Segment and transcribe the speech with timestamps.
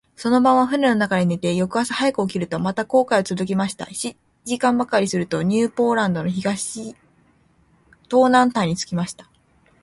[0.15, 3.85] その晩は舟の中で寝て、翌朝早く起きると、また航海をつづけました。
[3.93, 6.87] 七時間ばかりすると、ニューポランドの東
[8.11, 9.29] 南端に着きました。